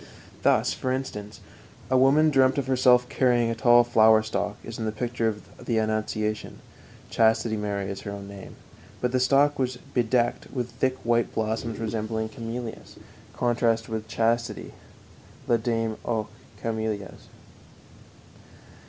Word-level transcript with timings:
Thus, 0.41 0.73
for 0.73 0.91
instance, 0.91 1.41
a 1.91 1.95
woman 1.95 2.31
dreamt 2.31 2.57
of 2.57 2.65
herself 2.65 3.07
carrying 3.07 3.51
a 3.51 3.55
tall 3.55 3.83
flower 3.83 4.23
stalk, 4.23 4.57
as 4.65 4.79
in 4.79 4.85
the 4.85 4.91
picture 4.91 5.27
of 5.27 5.63
the 5.63 5.77
Annunciation 5.77 6.57
(Chastity 7.11 7.55
Mary 7.55 7.87
is 7.87 8.01
her 8.01 8.09
own 8.09 8.27
name), 8.27 8.55
but 8.99 9.11
the 9.11 9.19
stalk 9.19 9.59
was 9.59 9.77
bedecked 9.93 10.49
with 10.51 10.71
thick 10.71 10.97
white 11.03 11.31
blossoms 11.35 11.77
resembling 11.77 12.29
camellias 12.29 12.95
(contrast 13.35 13.89
with 13.89 14.07
chastity: 14.07 14.73
La 15.47 15.57
dame 15.57 15.95
aux 16.03 16.25
Camelias). 16.63 17.27